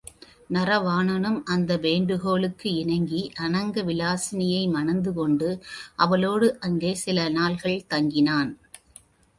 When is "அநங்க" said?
3.39-3.83